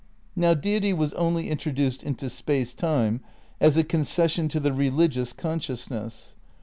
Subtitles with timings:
[0.35, 3.21] Now Deity was only introduced into Space Time
[3.59, 6.33] as a concession to the religious consciousness.